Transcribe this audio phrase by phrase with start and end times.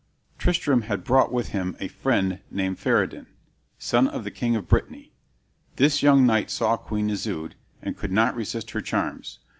[0.39, 3.27] Tristram had brought with him a friend named Pheredin,
[3.77, 5.11] son of the king of Brittany.
[5.75, 9.37] This young knight saw Queen Isoude, and could not resist her charms.